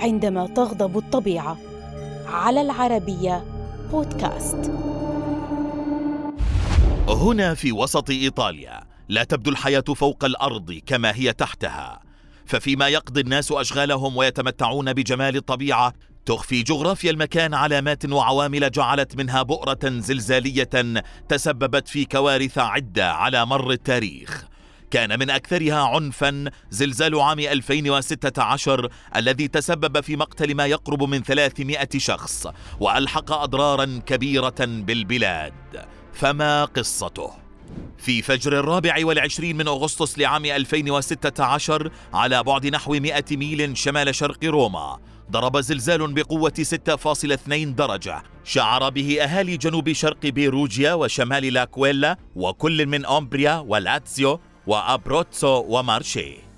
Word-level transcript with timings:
عندما 0.00 0.46
تغضب 0.46 0.98
الطبيعة. 0.98 1.56
على 2.26 2.60
العربية 2.60 3.44
بودكاست. 3.90 4.70
هنا 7.08 7.54
في 7.54 7.72
وسط 7.72 8.10
إيطاليا 8.10 8.80
لا 9.08 9.24
تبدو 9.24 9.50
الحياة 9.50 9.80
فوق 9.80 10.24
الأرض 10.24 10.80
كما 10.86 11.14
هي 11.14 11.32
تحتها. 11.32 12.00
ففيما 12.46 12.88
يقضي 12.88 13.20
الناس 13.20 13.52
أشغالهم 13.52 14.16
ويتمتعون 14.16 14.92
بجمال 14.92 15.36
الطبيعة 15.36 15.92
تخفي 16.26 16.62
جغرافيا 16.62 17.10
المكان 17.10 17.54
علامات 17.54 18.12
وعوامل 18.12 18.70
جعلت 18.70 19.16
منها 19.16 19.42
بؤرة 19.42 19.78
زلزالية 19.84 20.70
تسببت 21.28 21.88
في 21.88 22.04
كوارث 22.04 22.58
عدة 22.58 23.12
على 23.12 23.46
مر 23.46 23.70
التاريخ. 23.70 24.49
كان 24.90 25.18
من 25.18 25.30
أكثرها 25.30 25.86
عنفا 25.86 26.50
زلزال 26.70 27.20
عام 27.20 27.38
2016 27.38 28.88
الذي 29.16 29.48
تسبب 29.48 30.00
في 30.00 30.16
مقتل 30.16 30.54
ما 30.54 30.66
يقرب 30.66 31.02
من 31.02 31.22
300 31.22 31.88
شخص 31.96 32.46
وألحق 32.80 33.32
أضرارا 33.32 34.00
كبيرة 34.06 34.54
بالبلاد 34.60 35.52
فما 36.12 36.64
قصته؟ 36.64 37.30
في 37.98 38.22
فجر 38.22 38.60
الرابع 38.60 39.06
والعشرين 39.06 39.56
من 39.56 39.68
أغسطس 39.68 40.18
لعام 40.18 40.44
2016 40.44 41.90
على 42.14 42.42
بعد 42.42 42.66
نحو 42.66 42.92
100 42.92 43.24
ميل 43.30 43.76
شمال 43.76 44.14
شرق 44.14 44.44
روما 44.44 44.98
ضرب 45.30 45.60
زلزال 45.60 46.12
بقوة 46.12 46.52
6.2 46.62 47.52
درجة 47.52 48.22
شعر 48.44 48.90
به 48.90 49.22
أهالي 49.22 49.56
جنوب 49.56 49.92
شرق 49.92 50.26
بيروجيا 50.26 50.92
وشمال 50.94 51.52
لاكويلا 51.52 52.16
وكل 52.36 52.86
من 52.86 53.04
أومبريا 53.04 53.58
ولاتسيو 53.58 54.40
وأبروتسو 54.66 55.64
ومارشي. 55.68 56.50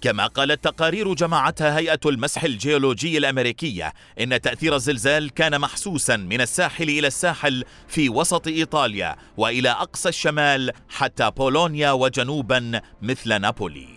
كما 0.00 0.26
قالت 0.26 0.64
تقارير 0.64 1.14
جمعتها 1.14 1.78
هيئة 1.78 2.00
المسح 2.06 2.44
الجيولوجي 2.44 3.18
الأمريكية 3.18 3.92
إن 4.20 4.40
تأثير 4.40 4.74
الزلزال 4.74 5.30
كان 5.30 5.60
محسوسا 5.60 6.16
من 6.16 6.40
الساحل 6.40 6.88
إلى 6.88 7.06
الساحل 7.06 7.64
في 7.88 8.08
وسط 8.08 8.46
إيطاليا 8.46 9.16
وإلى 9.36 9.70
أقصى 9.70 10.08
الشمال 10.08 10.72
حتى 10.88 11.30
بولونيا 11.30 11.90
وجنوبا 11.90 12.80
مثل 13.02 13.40
نابولي. 13.40 13.88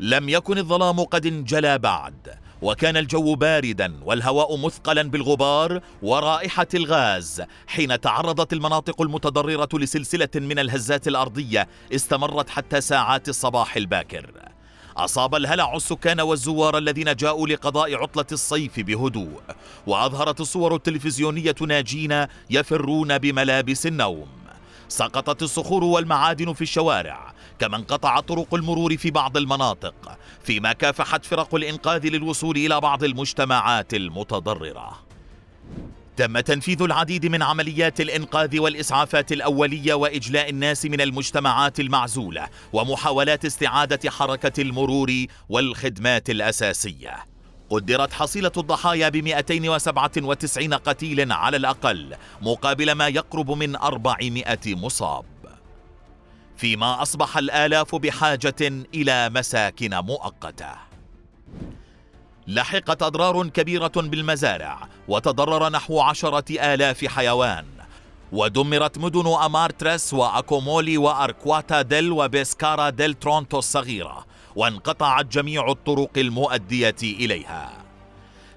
لم 0.00 0.28
يكن 0.28 0.58
الظلام 0.58 1.00
قد 1.00 1.26
انجلى 1.26 1.78
بعد. 1.78 2.38
وكان 2.62 2.96
الجو 2.96 3.34
باردا 3.34 4.00
والهواء 4.04 4.56
مثقلا 4.56 5.02
بالغبار 5.02 5.80
ورائحة 6.02 6.66
الغاز. 6.74 7.42
حين 7.66 8.00
تعرضت 8.00 8.52
المناطق 8.52 9.02
المتضررة 9.02 9.68
لسلسلة 9.72 10.28
من 10.34 10.58
الهزات 10.58 11.08
الأرضية 11.08 11.68
استمرت 11.94 12.50
حتى 12.50 12.80
ساعات 12.80 13.28
الصباح 13.28 13.76
الباكر. 13.76 14.30
أصاب 14.96 15.34
الهلع 15.34 15.76
السكان 15.76 16.20
والزوار 16.20 16.78
الذين 16.78 17.14
جاءوا 17.14 17.48
لقضاء 17.48 17.94
عطلة 17.94 18.26
الصيف 18.32 18.80
بهدوء. 18.80 19.40
وأظهرت 19.86 20.40
الصور 20.40 20.74
التلفزيونية 20.74 21.54
ناجين 21.60 22.26
يفرون 22.50 23.18
بملابس 23.18 23.86
النوم. 23.86 24.39
سقطت 24.90 25.42
الصخور 25.42 25.84
والمعادن 25.84 26.52
في 26.52 26.62
الشوارع 26.62 27.34
كما 27.58 27.76
انقطع 27.76 28.20
طرق 28.20 28.54
المرور 28.54 28.96
في 28.96 29.10
بعض 29.10 29.36
المناطق 29.36 30.18
فيما 30.44 30.72
كافحت 30.72 31.24
فرق 31.24 31.54
الإنقاذ 31.54 32.06
للوصول 32.06 32.56
إلى 32.56 32.80
بعض 32.80 33.04
المجتمعات 33.04 33.94
المتضررة. 33.94 34.98
تم 36.16 36.40
تنفيذ 36.40 36.82
العديد 36.82 37.26
من 37.26 37.42
عمليات 37.42 38.00
الإنقاذ 38.00 38.58
والإسعافات 38.58 39.32
الأولية 39.32 39.94
وإجلاء 39.94 40.50
الناس 40.50 40.86
من 40.86 41.00
المجتمعات 41.00 41.80
المعزولة 41.80 42.48
ومحاولات 42.72 43.44
استعادة 43.44 44.10
حركة 44.10 44.62
المرور 44.62 45.26
والخدمات 45.48 46.30
الأساسية. 46.30 47.29
قدرت 47.70 48.12
حصيلة 48.12 48.52
الضحايا 48.56 49.08
ب 49.08 49.16
297 49.16 50.74
قتيل 50.74 51.32
على 51.32 51.56
الأقل 51.56 52.16
مقابل 52.42 52.92
ما 52.92 53.08
يقرب 53.08 53.50
من 53.50 53.76
400 53.76 54.58
مصاب. 54.66 55.24
فيما 56.56 57.02
أصبح 57.02 57.36
الآلاف 57.36 57.94
بحاجة 57.94 58.54
إلى 58.94 59.30
مساكن 59.30 59.94
مؤقتة. 59.94 60.72
لحقت 62.46 63.02
أضرار 63.02 63.48
كبيرة 63.48 63.92
بالمزارع 63.96 64.88
وتضرر 65.08 65.68
نحو 65.68 66.00
عشرة 66.00 66.74
آلاف 66.74 67.06
حيوان. 67.06 67.66
ودمرت 68.32 68.98
مدن 68.98 69.26
أمارترس 69.26 70.14
وأكومولي 70.14 70.98
وأركواتا 70.98 71.82
ديل 71.82 72.12
وبيسكارا 72.12 72.90
ديل 72.90 73.14
ترونتو 73.14 73.58
الصغيرة. 73.58 74.29
وانقطعت 74.56 75.26
جميع 75.26 75.70
الطرق 75.70 76.10
المؤدية 76.16 76.96
إليها. 77.02 77.84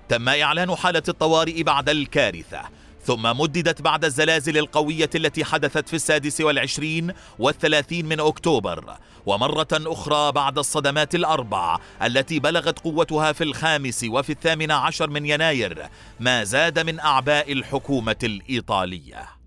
تم 0.10 0.30
إعلان 0.30 0.76
حالة 0.76 1.04
الطوارئ 1.10 1.64
بعد 1.64 1.90
الكارثة 1.90 2.62
ثم 3.06 3.40
مددت 3.40 3.82
بعد 3.82 4.06
الزلازل 4.06 4.58
القوية 4.58 5.10
التي 5.16 5.46
حدثت 5.46 5.88
في 5.90 5.96
السادس 5.96 6.42
والعشرين 6.42 7.14
والثلاثين 7.40 8.06
من 8.06 8.20
أكتوبر 8.20 8.98
ومرة 9.26 9.68
أخرى 9.72 10.32
بعد 10.32 10.58
الصدمات 10.58 11.16
الأربع 11.16 11.80
التي 12.04 12.40
بلغت 12.40 12.80
قوتها 12.80 13.32
في 13.32 13.44
الخامس 13.44 14.06
وفي 14.10 14.32
الثامن 14.32 14.72
عشر 14.72 15.10
من 15.10 15.26
يناير 15.26 15.90
ما 16.20 16.44
زاد 16.44 16.80
من 16.80 17.00
أعباء 17.00 17.52
الحكومة 17.52 18.16
الإيطالية. 18.24 19.43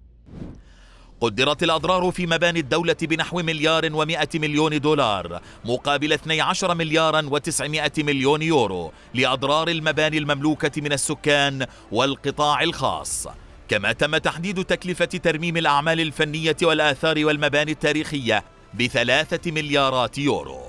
قدرت 1.21 1.62
الأضرار 1.62 2.10
في 2.10 2.27
مباني 2.27 2.60
الدولة 2.60 2.97
بنحو 3.03 3.43
مليار 3.43 3.88
ومائة 3.93 4.28
مليون 4.34 4.81
دولار 4.81 5.41
مقابل 5.65 6.12
12 6.12 6.75
مليارا 6.75 7.22
و900 7.22 8.04
مليون 8.04 8.43
يورو 8.43 8.93
لأضرار 9.15 9.69
المباني 9.69 10.19
المملوكة 10.19 10.82
من 10.82 10.93
السكان 10.93 11.66
والقطاع 11.93 12.62
الخاص. 12.62 13.28
كما 13.69 13.93
تم 13.93 14.16
تحديد 14.16 14.65
تكلفة 14.65 15.04
ترميم 15.04 15.56
الأعمال 15.56 16.00
الفنية 16.00 16.56
والآثار 16.62 17.27
والمباني 17.27 17.72
التاريخية 17.72 18.44
بثلاثة 18.75 19.50
مليارات 19.50 20.19
يورو. 20.19 20.60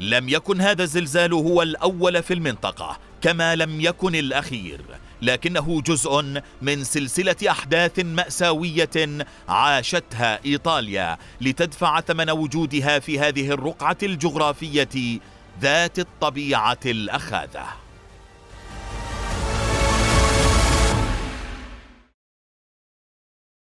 لم 0.00 0.28
يكن 0.28 0.60
هذا 0.60 0.82
الزلزال 0.82 1.32
هو 1.32 1.62
الأول 1.62 2.22
في 2.22 2.34
المنطقة 2.34 2.98
كما 3.20 3.56
لم 3.56 3.80
يكن 3.80 4.14
الأخير 4.14 4.80
لكنه 5.22 5.80
جزء 5.80 6.42
من 6.62 6.84
سلسلة 6.84 7.36
أحداث 7.50 7.98
مأساوية 7.98 9.26
عاشتها 9.48 10.44
إيطاليا 10.44 11.18
لتدفع 11.40 12.00
ثمن 12.00 12.30
وجودها 12.30 12.98
في 12.98 13.18
هذه 13.18 13.50
الرقعة 13.50 13.98
الجغرافية 14.02 15.18
ذات 15.60 15.98
الطبيعة 15.98 16.78
الأخاذة. 16.86 17.66